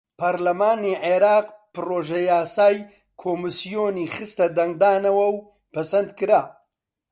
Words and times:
پەڕلەمانی 0.19 0.99
عێراق 1.05 1.47
پڕۆژەیاسای 1.73 2.77
کۆمیسیۆنی 3.21 4.11
خستە 4.15 4.45
دەنگدانەوە 4.57 5.25
و 5.35 5.37
پەسەندکرا. 5.73 6.41